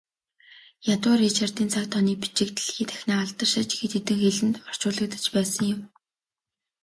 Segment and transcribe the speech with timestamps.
[0.93, 5.81] Ядуу Ричардын цаг тооны бичиг дэлхий дахинаа алдаршиж, хэд хэдэн хэлэнд орчуулагдаж байсан юм.